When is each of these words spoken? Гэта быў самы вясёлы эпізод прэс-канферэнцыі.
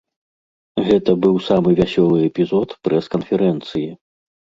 Гэта 0.87 1.11
быў 1.25 1.35
самы 1.49 1.69
вясёлы 1.79 2.17
эпізод 2.29 2.73
прэс-канферэнцыі. 2.87 3.85